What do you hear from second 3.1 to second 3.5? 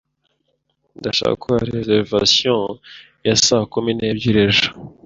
ya